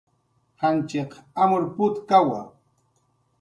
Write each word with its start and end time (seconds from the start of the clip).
Janchiq 0.59 1.11
amur 1.41 1.63
putkawa 1.75 2.39